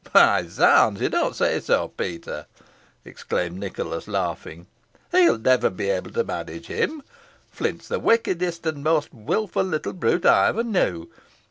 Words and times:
"Why, 0.13 0.47
zounds, 0.47 0.99
you 0.99 1.09
don't 1.09 1.35
say, 1.35 1.61
Peter!" 1.95 2.47
exclaimed 3.05 3.59
Nicholas, 3.59 4.07
laughing; 4.07 4.65
"he'll 5.11 5.37
never 5.37 5.69
be 5.69 5.91
able 5.91 6.09
to 6.13 6.23
manage 6.23 6.65
him. 6.65 7.03
Flint's 7.51 7.87
the 7.87 7.99
wickedest 7.99 8.65
and 8.65 8.83
most 8.83 9.13
wilful 9.13 9.61
little 9.63 9.93
brute 9.93 10.25
I 10.25 10.47
ever 10.47 10.63
knew. 10.63 11.07